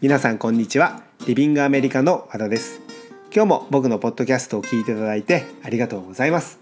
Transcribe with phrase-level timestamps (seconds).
[0.00, 1.02] 皆さんこんにちは。
[1.26, 2.80] リビングアメリカの和田です。
[3.34, 6.60] 今日も僕のポッドキャストを聞いていただいてありがとうございます、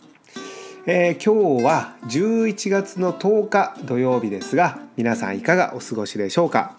[0.87, 6.79] えー、今日は11月の10日土曜日ですが皆さんいかがお過ごしでしょうか、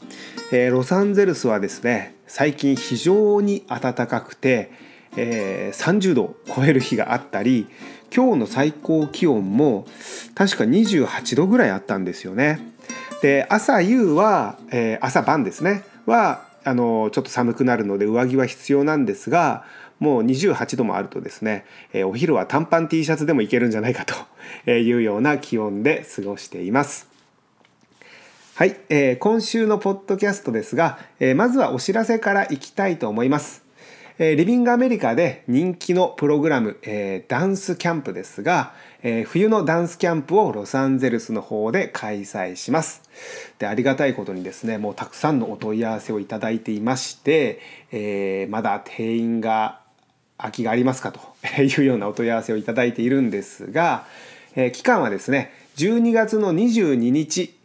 [0.51, 4.71] えー、ロサンゼルスはですね最近非常に暖かくて、
[5.16, 7.68] えー、30度を超える日があったり
[8.12, 9.86] 今日の最高気温も
[10.34, 12.60] 確か28度ぐらいあったんですよね。
[13.21, 15.84] で朝夕は、えー、朝晩ですね。
[16.08, 19.64] はあのちょっと寒くなるので上着は必要なんですが
[20.00, 24.05] もう28度もあるとですね、え、お昼は短パン T シャツでもいけるんじゃないか
[24.65, 27.09] というような気温で過ごしています。
[28.56, 33.67] はい、えー、今週のポッドキャストですが、えー、まずはお知らせからいきたいと思います。
[34.20, 43.03] えー、リビングアメリカで人気のプログラム、えー、ダンスキャンプですが、えー、冬のダンスキャンプをロサンゼルスの方で開催します。
[43.59, 47.59] でありがたいことにですねもうたくさんのお問い合わせをいただいていまして、
[47.92, 49.82] えー、まだ定員が
[50.40, 51.20] 空きがありますかと
[51.62, 54.08] いうようなお問い合わせをいただいているんですが、
[54.56, 57.56] えー、期間はですね12月の22日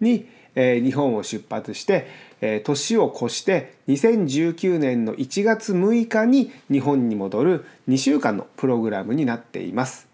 [0.00, 10.08] に、えー、日本を出発して年を越して2019年の1月6日に日本に戻る2週間のプログラムになっています。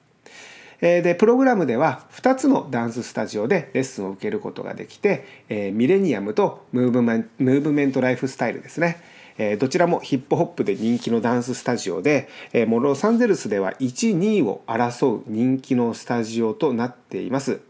[0.82, 9.00] でプログラムでは2つのダンススタジオでレッスンを受けることができて、えミレニアムとムーブメンムーブメントライフスタイルですね、
[9.38, 17.60] えどちらもヒップホップで人気のダンススタジオで、えもうロサンゼルスでは1、2位を争う人気のスタジオとなっています。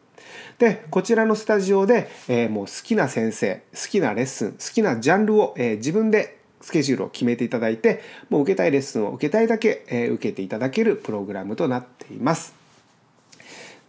[0.58, 12.62] でこちらのスタジオで、えー、もう好きな先生好きなレッスン好きなジャンルを、えー、自分でスケジュールを決めていただいてもう受けたいレッスンを受けたいだけ、えー、受けていただけるプログラムとなっています。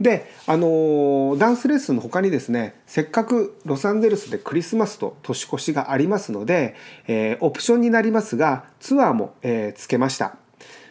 [0.01, 6.75] であのー、ダンスレッスンの他にですねせっかくロサンゼルスでクリスマスと年越しがありますので、
[7.07, 10.35] えー、オプションになりますがツアーも、えー、つけました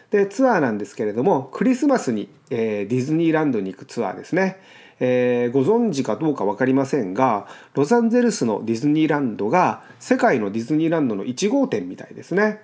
[0.09, 4.57] でツアーなんですけれどもクリスマスに、え、ディズニーランドに行くツアーですね
[4.99, 12.61] えー、ご存知かどうか分かりませんがロサンゼルスのディズニーランドが世界のディズニーランドの1号店みたいですね。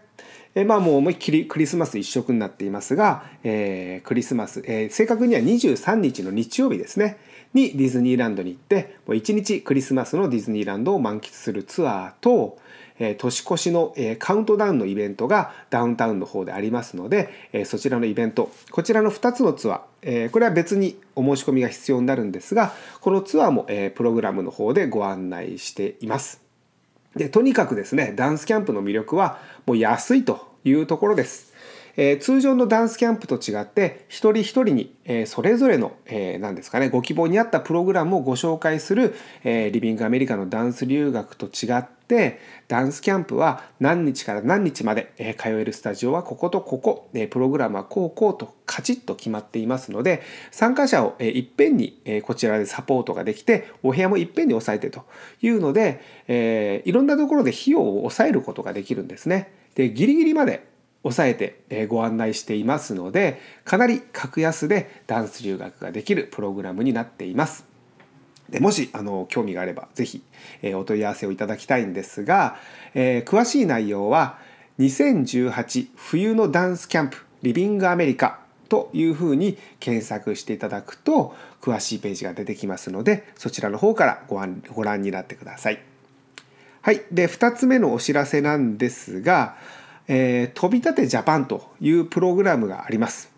[0.56, 7.18] えー、まあもう思いっきりクリスマス一色になっていますが、えー、クリスマス、えー、正確には23日の日曜日ですね
[7.54, 12.58] にディズニーランドに行ってもう1日クリスマスのディズニーランドを満喫するツアーと
[13.00, 26.42] え年越しの、えカウントダウンのイベントがダウンタウンの方でありますので、えそちらのイベントこちらの2つのツアー、えこれは別にお申し込みが必要になるんですがこのツアーも、えプログラムの方でご案内しています。
[27.16, 31.49] でとにかくですねダンスキャンプの魅力はもう安いというところです。
[32.02, 42.40] えー、通常のダンスキャンプと違って一人一人に、えー、それぞれの、えー、何ですかねご希望に合ったプログラムをご紹介する、えー、リビングアメリカのダンス留学と違って
[42.70, 50.22] ダンスキャンプは何日から何日まで、えー、通えるスタジオはこことここ、えー、プログラムはこうこうとカチッと決まっていますので
[50.52, 55.04] 参加者を、えー、いっぺんに、えー、こちらでサポートができてお部屋もいっぺんに抑えてと
[55.42, 56.00] いうので、
[56.30, 59.52] えー、いろんなところで費用を抑えることができるんですね。
[59.76, 60.70] でギリギリまで
[61.04, 67.66] 抑えてご案内していますのでかなり格安でダンス留学ができるプログラムになっています。
[68.50, 70.24] でもしあの興味があれば是非、
[70.64, 72.58] えお問い合わせをいただきたいんですが、
[72.96, 74.40] えー、詳しい内容は
[74.80, 84.42] 2018冬のダンスキャンプリビングアメリカというふうに検索していただくと詳しいページが出てきますのでそちらの方からご
[84.74, 85.80] ご覧になってください。
[86.82, 87.02] はい。
[87.12, 89.58] で、2つ目のお知らせなんですが、
[90.10, 93.32] えー、飛び立てジャパンというプログラムがあります。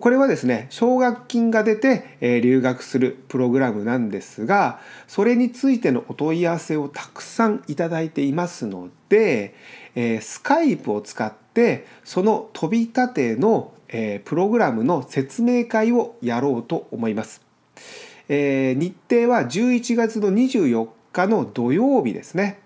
[0.00, 9.54] これはですね、奨学金が出て、えー、留学するプログラムなんですが、それについてのお問い合わせをたくさんいただいていますので、
[9.94, 17.42] えー、スカイプを使ってその飛び立ての、えー、プログラムの説明会をやろうと思います。
[18.28, 22.60] えー、日程は11月の24日の土曜日ですね。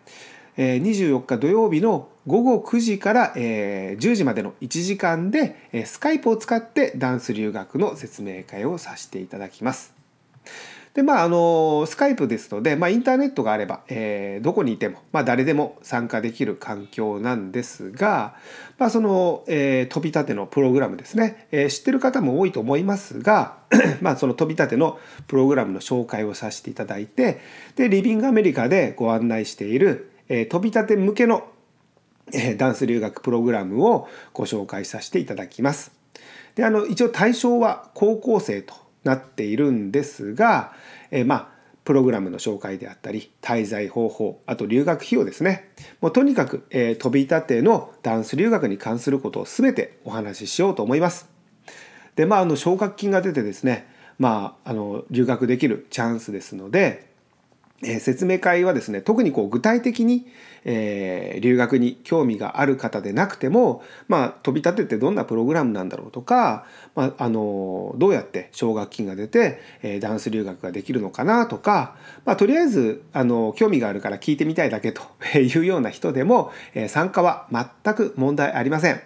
[0.56, 9.94] 24日土曜日の午後9時から、10時までの1時間で、スカイプを使ってダンス留学の説明会をさせていただきます。
[10.96, 18.34] でまああのスカイプですので、まあ、インターネットがあれば、えー、どこにいても、まあ、誰でも参加できる環境なんですが、
[18.78, 23.58] まあ、その、えー、飛び立てのプログラムですね、えー、知ってる方も多いと思いますが
[24.00, 27.40] まあその飛び立てのプログラムの紹介をさせていただいて
[27.76, 31.48] でリビングアメリカでご案内している、えー、飛び立て向けの
[32.32, 35.92] えダンス留学プログラムをご紹介させていただきます。
[36.54, 38.74] であの一応対象は高校生と
[39.04, 40.72] なっているんですが、
[41.10, 45.70] えまあプログラムの紹介であったり滞在方法あと留学費用ですね
[46.00, 51.28] もうとにかく、えー、飛び立てのダンス留学に関することを全てお話ししようと思います
[52.16, 53.86] でまああの奨学金が出てですね
[54.18, 57.05] まああの留学できるチャンスですので
[57.82, 60.26] え、説明会はですね特にこう具体的に、
[60.64, 66.64] えー、留学に興味がある方でなくても、まあ、飛び立ててどんなプログラムなんだろうとか、
[66.94, 75.02] まあ、あのどうやって奨学金が出て、えー、ダンス留学ができるのかなとか、まあ、とりあえずあの興味があるから聞いてみたいだけと
[75.38, 79.00] いうような人でも、えー、参加は全く問題ありません。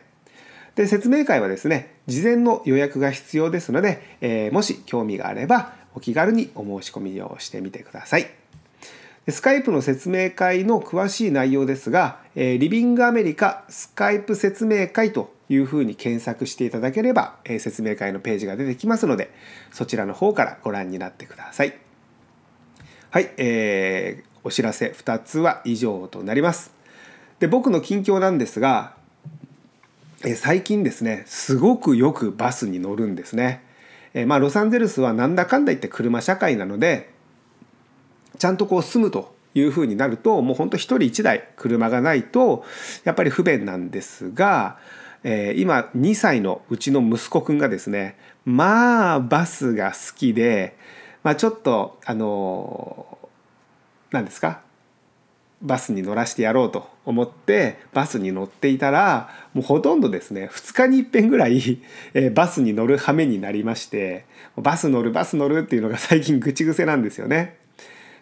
[0.77, 8.40] で説明会はですね事前の予約が必要ですので、え、もし興味があればお気軽にお申し込みをしてみてください。
[9.29, 19.31] スカイプの説明会の詳しい内容ですが、リビングアメリカスカイプ説明会というふうに検索していただければ、説明会のページが出てきますので、
[19.71, 21.75] そちらの方からご覧になってください。
[23.11, 26.73] はい、えー、お知らせ2つは以上となります。
[27.41, 28.95] で、僕の近況なんですが、
[30.25, 33.63] え最近ですね、すごくよくバスに乗るんですね。
[34.15, 37.11] えまあ、ロサンゼルスはなんだかんだ言って車社会なので、
[38.41, 42.65] ちゃんとこう住むというふうになるともうほんと1人1台車がないと
[43.05, 44.79] やっぱり不便なんですが、
[45.23, 48.17] えー、今2歳のうちの息子くんがですね
[48.47, 50.75] まあバスが好きで、
[51.23, 53.19] まあ、ちょっとあの
[54.11, 54.63] 何ですか
[55.61, 61.83] バスに乗らせてやろうと思ってバスに乗っていたらもうほとんどですね2日にいっぺんぐらい、
[62.15, 64.25] えー、バスに乗る羽目になりまして
[64.57, 67.60] バス乗るバス乗るっていうのが最近口癖なんですよね。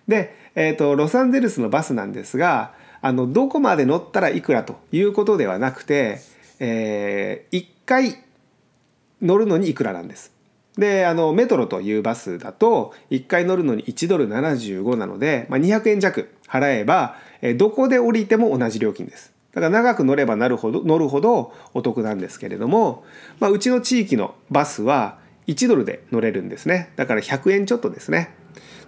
[0.08, 6.20] で、えーと、ロサンゼルスのバスなんですがあのどこまで乗ったらいくらということではなくて、
[6.58, 8.16] えー、1回
[9.22, 10.32] 乗るのにいくらなんです。
[10.76, 19.32] であのメトロというバスだと1回乗るのに1ドル75なので、まあ、200円弱払えば、えどこで降りても同じ料金です。
[19.52, 23.04] だから長く乗ればなるほど乗るほどお得なんですけれども、
[23.40, 25.18] まあ、うちの地域のバスは
[25.48, 28.36] 1ドルで乗れるんですねだから100円ちょっとですね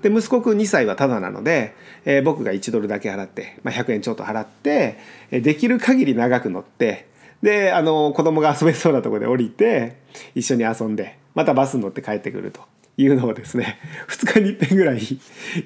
[0.03, 1.75] で息子くん2歳はタダなので、
[2.05, 4.99] えー、僕が1ドルだけ払って、まあ、100円ちょっと払って
[5.31, 7.07] できる限り長く乗って
[7.43, 9.97] であの子供が遊べそうなとこで降りて
[10.35, 12.61] 一緒に遊んでまたバスに乗って帰ってくると。
[12.97, 13.79] いうのをですね
[14.09, 15.01] 2日に1遍ぐらい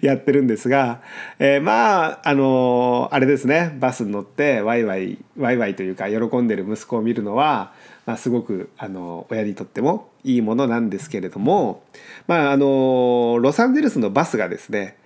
[0.01, 1.01] やってるんですが、
[1.39, 7.73] えー、まああのあれですねバスに乗ってワイワイワイワイというか喜んでる息子を見るのは、
[8.07, 11.83] まあ、すごくあの親にとってもいいものなんですけれども、
[12.27, 14.97] まあ、あのロサンゼルスのバスがですね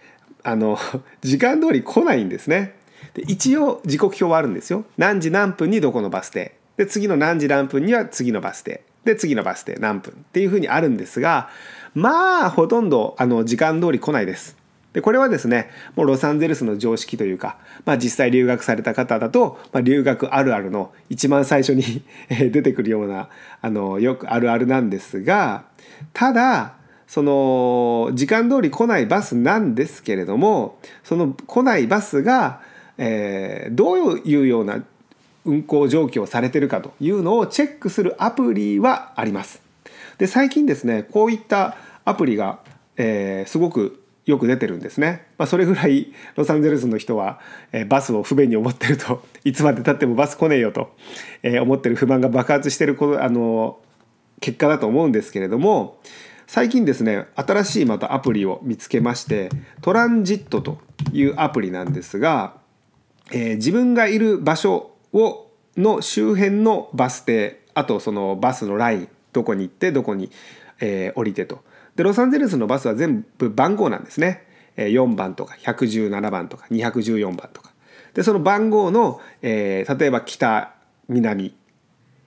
[0.43, 0.79] あの
[1.23, 2.75] 時間通り来ないんですね。
[3.15, 4.85] で一応時刻表はあるんですよ。
[4.97, 11.49] 何時何分にどこのバス停で次の何時何分には次のバス停で次のバス停何分っていうふうにあるんですが
[11.95, 14.57] まあほとんどあの時間通り来ないです。
[14.93, 23.29] でこれはですねもうロサンゼルスの常識というか、まあ、実際留学された方だと、まあ、留学あるあるの一番最初に 出てくるような
[23.61, 25.65] あのよくあるあるなんですが
[26.15, 26.75] ただ
[27.07, 32.61] その時間通り来ないバスなんですけれどもその来ないバスが、
[32.97, 34.83] えー、どういうような
[35.45, 39.68] 運行状況をされてるかというのをチェックするアプリはあります。
[40.19, 42.61] で最近ですねこういったアプリが、
[42.97, 47.41] えー、すごくよく出てるんですね、まあ、それぐらいロサンゼルスの人は、
[47.73, 50.95] え、バスを不便に思ってると いつまでたってもバス来ねえよと、
[51.43, 53.79] え、思ってる不満が爆発してることあの
[54.41, 55.99] 結果だと思うんですけれども
[56.47, 59.49] 最近ですね新しいまたアプリを見つけまして
[59.81, 60.79] トランジットと
[61.13, 62.55] いうアプリなんですが、
[63.33, 65.47] えー、自分がいる場所を
[65.77, 69.09] の周辺のバス停あとそのバスのライン
[69.39, 70.33] どこに行ってどこに、
[70.81, 71.63] えー、降りてと。
[71.95, 74.47] でロサンゼルスのバスは全部番号なんですね。
[74.77, 77.73] 4番とか117番とか214番とか。
[78.15, 80.75] でその番号の、えー、例えば北
[81.09, 81.55] 南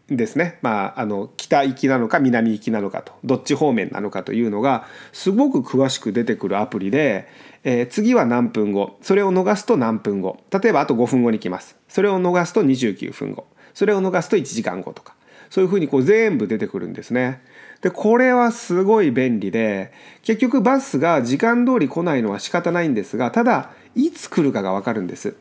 [0.08, 7.28] ですね、まあ、あの北行きなのか南行きなのかとどっち方面なのかというのがすごく詳しく出てくるアプリで、
[7.64, 8.98] えー、次は何分後。
[9.02, 10.40] それを逃すと何分後。
[10.52, 11.78] 例えばあと5分後に来ます。
[11.88, 13.48] それを逃すと29分後。
[13.74, 15.16] それを逃すと1時間後とか。
[15.52, 17.42] そういうふうにこう全部出てくるんですね。
[17.82, 19.92] でこれはすごい便利で
[20.24, 25.36] 結局バスが時間通り来ないのは仕方ないんですがただいつ来るかが分かるんです。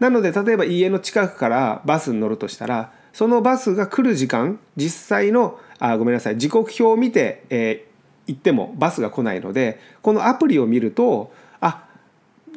[0.00, 11.86] なので例えば家の近くからバスに乗るとしたらそのバスが来る時間実際のあごめんなさい時刻表を見て、えー、行ってもバスが来ないのでこのアプリを見るとあ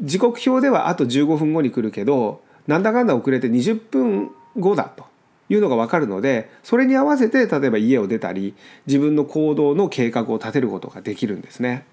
[0.01, 5.05] 時刻表ではあと15分後に来るけどなんだかんだ遅れて20分後だと
[5.49, 8.53] いうのが分かるのでそれに合わせて例えば家を出たり
[8.85, 11.85] 自分の行動の計画を立てることができるんですね。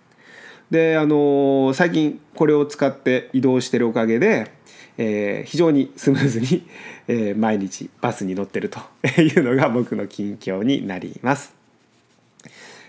[0.70, 4.50] であの最近これを使って移動してるおかげで、
[4.96, 6.66] えー、非常にスムーズに、
[7.06, 8.80] えー、毎日バスに乗ってると
[9.20, 11.54] いうのが僕の近況になります。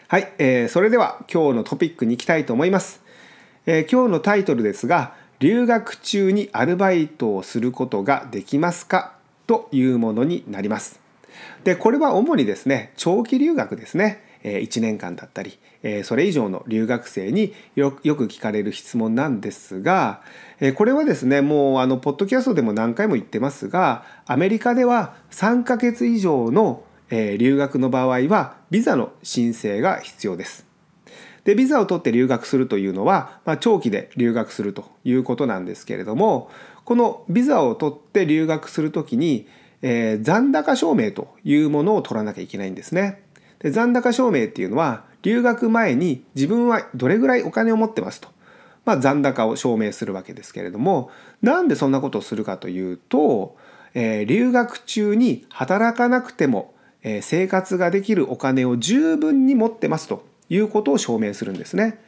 [0.08, 3.02] はい、えー、それでは今日のトピックに行きたいと思います。
[3.66, 9.14] えー、今日のタイトルですが留学中にアルバイトをすることができますか？
[9.48, 11.00] というものになります。
[11.64, 15.58] でこれは主にですね長期留学ですね1年間だったり
[16.04, 20.22] それ以上の留学生によく聞かれる質問なんですが
[20.76, 30.66] これはですねもうあのポッドキャストでも何回も言ってますがアメリカでは3ヶ月以上の留学の場合はビザの申請が必要です。
[31.44, 36.50] でビザを取って留学するというのは、まあ、長期で留学するということなんですけれども
[36.86, 39.48] このビザを取って留学するときに、
[39.82, 43.24] えー、残高証明というものを取らなきゃいけないんですね。
[43.60, 48.30] で残高証明っていうのは留学前に自分はどれぐらいお金を持ってますと、
[48.86, 51.10] まあ、残高を証明するわけですけれども
[51.42, 53.58] なんでそんなことをするかというと、
[53.96, 62.00] えー、留学中に働かなくても、えー、生活ができるお金を十分に持ってますということを証明するんですね。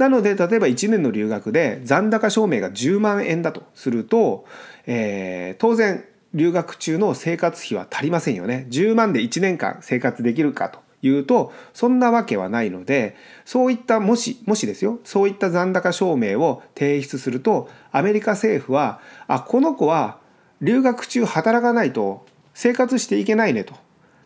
[0.00, 4.46] なので例えば1年の留学で残高証明が10万円だとすると、
[4.86, 8.66] えー、当然留学中の生活費は足りませんよね。
[8.70, 13.14] 10万で1年間生活できるかというとそんなわけはないので
[13.44, 20.18] そういったもしもしですよそういった残高証明を提出するとアメリカ政府はあこの子は
[20.62, 23.74] 留学中働かないと生活していけないねと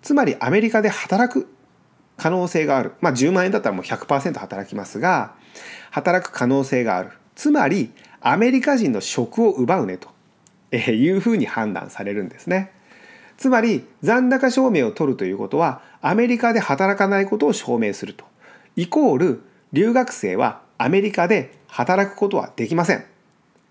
[0.02, 1.48] つまりアメリカで働く
[2.16, 2.92] 可能性がある。
[3.00, 5.34] まあ10万円だったらもう100%働きますが
[5.90, 7.10] 働く可能性がある。
[7.34, 10.14] つまりアメリカ人の職を奪うねと。
[10.76, 12.72] いうふうに判断されるんですね。
[13.36, 18.24] つまり残高証明を取るということはアメリカで働かないことを証明すると。
[18.76, 19.42] イコール
[19.72, 23.04] 留学生はアメリカで働くことはできません。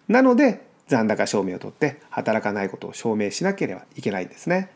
[0.07, 4.69] なので残高証明を取って働かないことを証明しなければいけないんですね。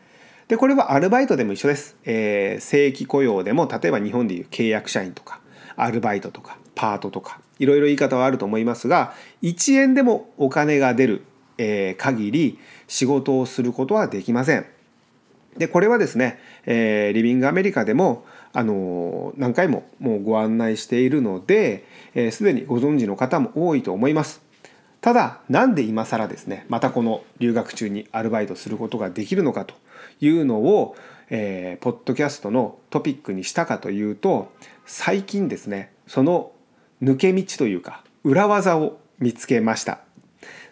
[0.48, 5.40] でこれはアルバイトでも一緒です、えー、正規雇用でも例えば日本でいう契約社員とか
[5.76, 9.12] アルバイトとかパートとかいろいろ言い方はあると思いますが
[9.42, 11.24] 1円でもお金が出る、
[11.58, 14.66] えー、限り仕事をすることはできません。
[15.58, 24.40] でこれはですね、えー、リビングアメリカでもあの何回ももうご案内しているので、えー、すでにご存知の方も多いと思います。
[25.00, 29.74] ただなんで今更ですねまたこの留学中にアルバイトすることができるのかと。
[30.20, 30.96] いうのを、
[31.30, 34.52] えー、ポッドキャストのトピックにしたかというと
[34.86, 36.52] 最近ですねその
[37.02, 40.00] 抜け道というか裏技を見つけました。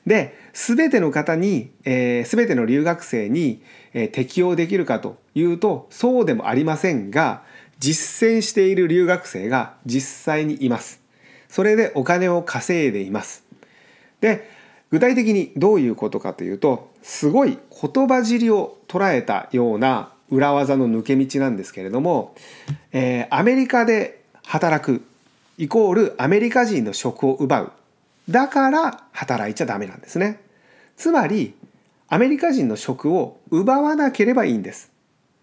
[0.06, 3.60] で全ての方に、えー、全ての留学生に、
[3.92, 7.42] えー、適用できるかというとそうでもありませんが
[7.80, 11.02] 実践している留学生が実際にいます。
[11.48, 13.44] それでお金を稼いでいます。
[14.20, 14.48] で
[14.90, 22.34] 具体的にどういうことかというとすごい言葉尻を捉えたような裏技の抜け道なんですけれども、
[22.90, 25.04] えー、アメリカで働く
[25.56, 27.72] イコールアメリカ人の職を奪う
[28.28, 30.40] だから働いちゃダメなんですね。
[30.96, 31.54] つまり
[32.08, 34.90] アメリカ人の職を奪わなければいいんです。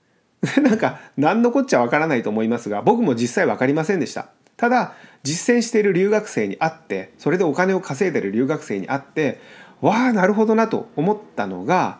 [0.62, 4.28] なんか何のこっちゃわからないと思いますが僕も実際分かりませんでした。
[4.58, 9.40] ただ実践している留学生に会ってそれでお金を稼いでいる留学生に会って
[9.84, 12.00] わあなるほどなと思ったのが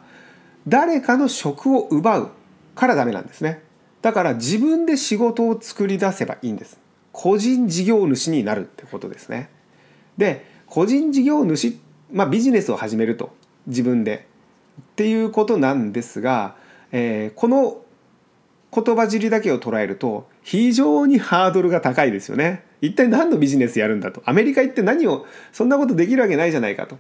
[0.70, 2.30] 誰かの職を奪う
[2.76, 3.62] からダメなんですね。
[4.02, 6.80] だから自分で仕事を作り出せばいいんです。
[7.12, 9.50] 個人事業主になるってことですね。
[10.18, 11.78] で個人事業主、
[12.12, 13.36] まあ、ビジネスを始めると
[13.68, 14.28] 自分で
[14.82, 16.56] っていうことなんですが、
[16.94, 17.82] えー、この
[18.74, 22.64] 言葉尻だけを捉えると非常にハードルが高いですよね。
[22.80, 26.98] 一体何のビジネスやるんだとアメリカ行って何をそんなことできるわけないじゃないかと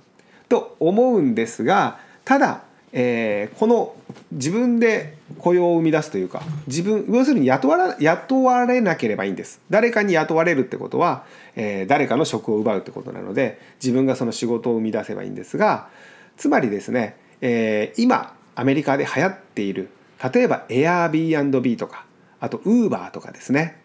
[0.53, 2.61] と思うんですがただ
[2.95, 3.95] えー、この
[4.31, 15.89] 自分で雇用を生み出すというか自分要するに雇わら雇われなければいいんです誰かに雇われるってことは、えー、誰かの職を奪うってことなので自分がその仕事を生み出せばいいんですが
[16.37, 19.89] つまりですね、えー、今アメリカで流行っている
[20.31, 22.05] 例えば Airbnb とか
[22.39, 23.81] あと Uber とかですね、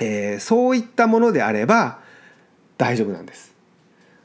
[0.00, 2.00] えー、そういったものであれば
[2.78, 3.55] 大丈夫なんです。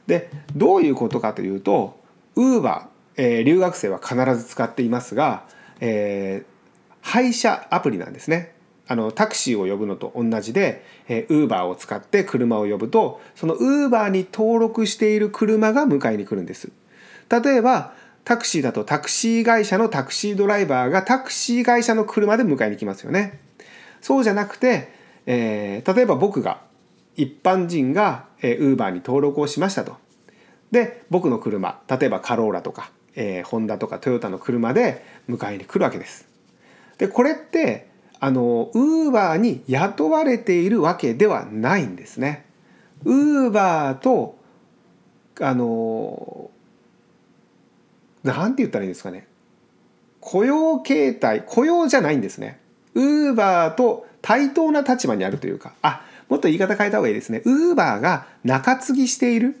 [0.06, 2.00] でどういうことかというと
[2.36, 5.44] Uber えー、留学生は必ず使っていますが、
[5.80, 8.54] えー、配車アプリなんですね。
[8.88, 16.70] あのタクシーを呼ぶのと同じで、えー、Uber を使って車を呼ぶとその Uber に登録している車が迎えに来るんです。
[17.30, 17.94] 例えば
[18.24, 23.40] タクシーだとタクシー会社のタクシードライバーがタクシー会社の車で迎えに来ますよね。
[24.00, 24.92] そうじゃなくて、
[25.26, 26.60] えー、例えば僕が
[27.16, 29.96] 一般人がウーバーに登録をしましたと。
[30.70, 36.26] で僕の車例えばカローラとか、えー、ホンダとかトヨタの車で迎えに来るわけです。
[36.98, 37.88] でこれって
[38.20, 42.46] あのウーバーに雇われているわけではないんですね。
[43.04, 44.38] ウーバーと
[45.40, 46.50] あの
[48.22, 49.26] なんて言ったらいいんですかね
[50.20, 52.60] 雇用形態雇用じゃないんですね。
[52.94, 57.42] ウーバーと対等な立場にあるというかあもっと言い方変えた方がいいですね。
[57.44, 59.54] ウーバーが中継ぎしている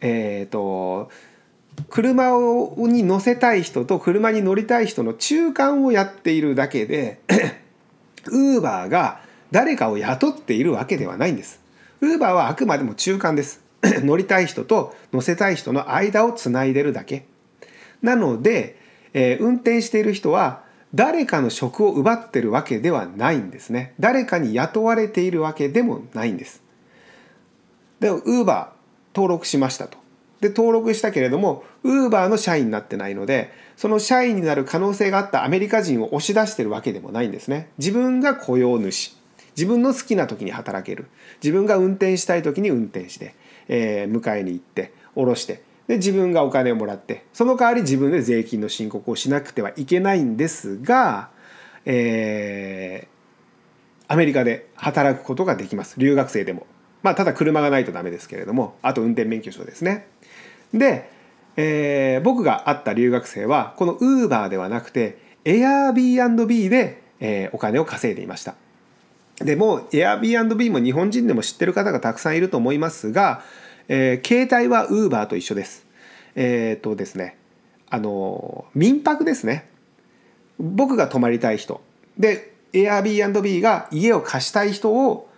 [0.00, 1.10] えっ、ー、と
[1.90, 7.20] 車をに乗せたい人と車に乗りたい人の中間をやっているだけで
[8.32, 11.60] ウーバーが誰かを雇っているわけではないんです。
[12.00, 13.62] ウーバーはあくまでも中間です。
[14.02, 17.26] 乗りたい人と乗せたい人の間をつないでるだけ。
[18.00, 18.78] なので、
[19.12, 20.63] えー、運転している人は
[20.94, 23.94] 誰かの職を奪ってるわけではないんですね。
[23.98, 26.62] 誰かに雇われているわけでもないんです。
[27.98, 29.98] で、ウーバー登録しましたと。
[30.40, 37.70] で、登録したけれども、ウーバーの社員になってないので、その社員になる可能性があったアメリカ人を押し出してるわけでもないんですね。
[37.78, 39.16] 自分が雇用主。
[39.56, 41.06] 自分の好きな時に働ける。
[41.42, 43.34] 自分が運転したい時に運転して、
[43.66, 51.28] えー、迎えに行って、降ろして、で自分がお金をもらってその代わり自分で税金の申告をしなくてはいけないんですが、
[51.84, 56.66] えー、アメリカで働くことができます留学生でも。
[57.02, 60.08] まあ、ただ車がないとダメですけれどもあと運転免許証ですね。
[60.72, 61.10] で、
[61.56, 68.54] えー、僕が会った留学生はこのウーバーではなくて Airbnb で、えー、お金を稼いでいました。
[69.36, 73.42] でも Airbnb も日本人でも知ってる方がたくさんいると思いますが
[73.88, 75.86] えー、携帯は Uber と一緒です。
[76.34, 77.36] えっ、ー、とですね、
[77.90, 79.68] あの、民泊ですね。
[80.58, 81.80] 僕が泊まりたい人。
[82.18, 85.28] で、Airbnb が家を貸したい人を、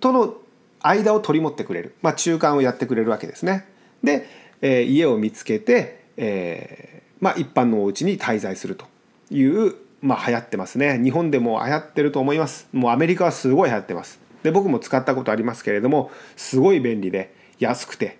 [0.00, 0.34] との
[0.82, 1.94] 間を取り持ってくれる。
[2.02, 3.66] まあ、中間をやってくれるわけですね。
[4.02, 4.26] で、
[4.62, 8.86] えー、家を見つけて、えー、まあ、一般のお家に滞在すると
[9.30, 10.98] いう、まあ、流行ってますね。
[11.02, 12.68] 日本でも流行ってると思います。
[12.72, 14.18] もうアメリカはすごい流行ってます。
[14.42, 18.18] で、僕も使ったことありますけれども、すごい便利で、安くて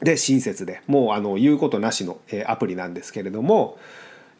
[0.00, 3.78] で親切でもうあの言うことなしのアプリなんですけれども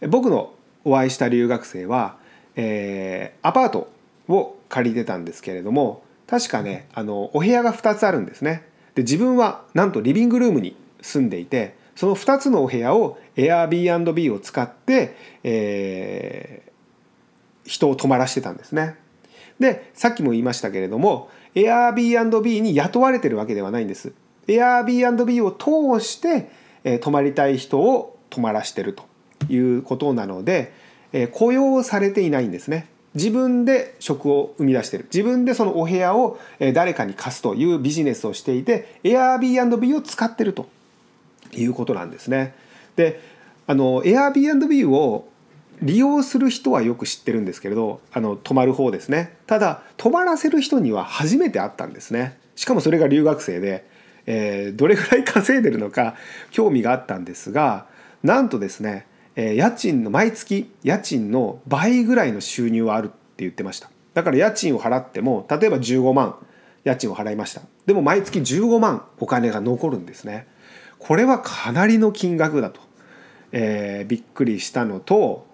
[0.09, 0.52] 僕の
[0.85, 2.16] お会いした留学生は、
[2.54, 3.90] えー、アパート
[4.28, 8.66] を借りてたんですけれども確かねあのお部屋が2つあるんですね。
[8.94, 18.96] で自分はなんとリビングルームに住んでいてその2つのお部屋を Airbnb を使って、えー、人を泊まらしてたんですね。
[19.58, 24.12] でさっきも言いましたけれども Airbnb に雇われてるわけではないんです。
[24.46, 25.50] Airbnb を
[25.98, 26.50] 通して、
[26.84, 29.04] えー、泊まりたい人を泊まらしてると
[29.48, 30.72] いうことなので、
[31.12, 32.88] えー、雇用されていないんですね。
[33.14, 36.38] 自分で職を生み出してる自分でそのお部屋を
[36.74, 40.68] 誰かに貸すというビジネスをしていて Airbnb を使ってると
[41.52, 42.54] いうことなんですね。
[42.96, 43.20] で
[43.66, 45.28] あの Airbnb を
[45.82, 49.36] 利用する人はよく知ってるんですけれどあの泊まる方ですね。
[49.46, 52.38] ただ泊まらせる人には初めて会ったんですね。
[52.56, 53.86] しかもそれが留学生で、
[54.26, 56.14] えー、どれぐらい稼いでるのか
[56.50, 57.86] 興味があったんですが
[58.22, 63.90] なんとですね、えー、家賃の毎月家賃の倍ぐらいの収入はあるって言ってました。
[64.14, 66.36] だから家賃を払っても例えば15万
[66.84, 67.62] 家賃を払いました。
[67.86, 70.46] でも毎月15万お金が残るんですね。
[70.98, 72.80] これはかなりの金額だと、
[73.52, 75.47] えー、びっくりしたのと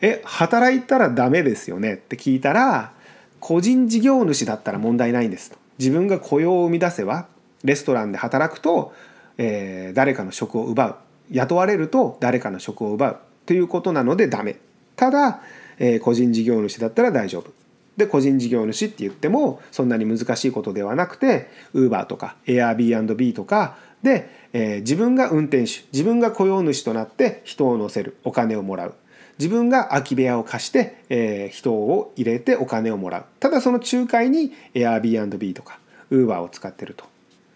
[0.00, 2.92] え働いたらダメですよねって聞いたら
[3.38, 5.58] 個人事業主だったら問題ないんですと。
[5.78, 7.26] 自分が雇用を生み出せば
[7.64, 8.92] レストランで働くと、
[9.38, 10.96] えー、誰かの職を奪う。
[11.30, 13.16] 雇われると誰かの職を奪う。
[13.46, 14.56] ということなのでダメ。
[14.96, 15.40] ただ、
[15.78, 17.52] えー、個人事業主だったら大丈夫。
[17.96, 28.94] で個人事業主って言ってもそんなに難しいことではなくて Uber とか Airbnb とかで、えー、自分が運転手自分が雇用主となって人を乗せるお金をもらう。
[29.40, 35.80] 自分が空き部屋を貸して、えー、人を入れてお金をもらうただその仲介に Airbnb とか
[36.12, 37.06] Uber を使ってると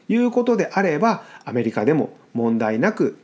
[0.09, 3.19] いうことであればアメリカでも問題なく、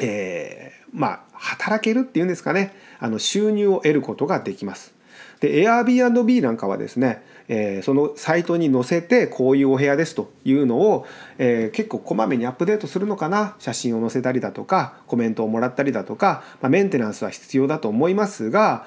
[0.00, 4.92] えー、まあ働けるっていうんですかねあの収入を得ることができます。
[5.40, 11.06] で Airbnb なんかはですねえー、そのサイトに載せてこういうお部屋ですというのを、
[11.38, 13.56] えー、結構こまめにアップデートするのかな。
[13.58, 18.86] 写真を載せたりだとかコメントをもらったりだとか、まあ、メンテナンスは必要だと思いますが、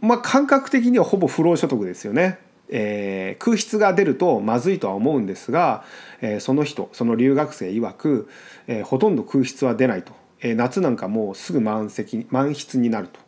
[0.00, 2.38] まあ、感覚的にはほぼ不労所得ですよね。
[2.74, 5.84] えー、空室が出るとまずいとは思うんですが、
[6.22, 8.28] えー、その人その留学生曰く、
[8.66, 13.20] えー、ほとんど空室は出ないと、えー、夏なんかもうすぐ満席満室になると。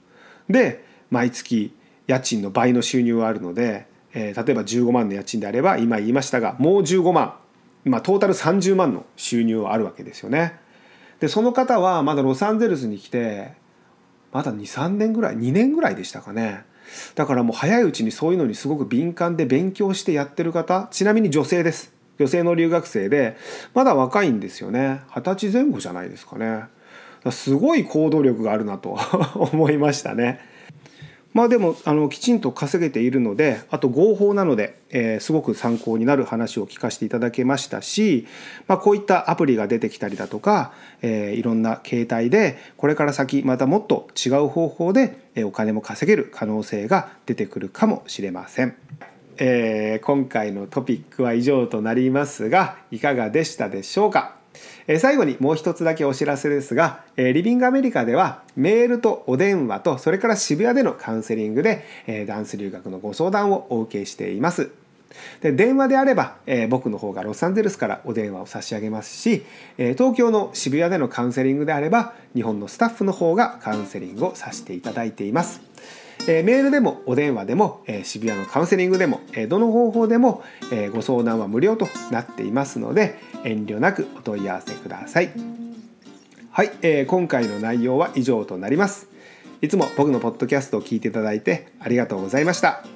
[0.49, 1.75] で毎月
[2.07, 7.35] 家賃の倍の収入があるのでえー、例えば15万の家賃であれば今言いましたがもう15万、
[7.85, 10.59] まあ、トータル30万の収入はあるわけですよね。
[11.21, 13.53] でその方はまだロサンゼルスに来て
[14.33, 16.65] まだ23年ぐらい2年ぐらいでしたかね。
[17.15, 23.37] だからもう早いうちにそういうのにすごく敏感で勉強してやってる方ちなみに女性です女性の留学生で
[23.73, 26.65] まだ若いんですよね二十歳前後じゃないですかね
[27.31, 28.99] すごい行動力があるなと
[29.35, 30.41] 思いましたね。
[31.35, 38.27] まあでもあのきちんと稼げているのであと合法なので、えー、すごく参考になる話を聞かせていただけましたし、
[38.69, 48.77] まあ、こういったアプリが出てきたりだとか、えー、いろんな携帯でこれから先またもっと違う方法でお金も稼げる可能性が出てくるかもしれません。
[49.37, 54.44] えー、今回のトピックは以上となりますがいかがでしたでしょうか？
[54.87, 64.71] え最後にもう一つだけお知らせですが、えリビングアメリカではメールとお電話とそれから渋谷でのカウンセリングで、えダンス留学のご相談をお受けしています。
[65.41, 69.45] で電話であれば、えー、僕の方がロサンゼルスからお電話を差し上げますし、
[69.79, 75.61] えー、東京の渋谷でのカウンセリングであれば日本のスタッフの方がカウンセリングをさせていただいています。
[76.27, 85.31] え、メールでもお電話でも、え、渋谷のカウンセリングでも、え、どの方法でも、え、ご相談は無料となっていますので遠慮なくお問い合わせください。
[86.51, 89.09] はい、えー、今回の内容は以上となります。
[89.61, 92.94] いつも僕のポッドキャストを聞いていただいてありがとうございました。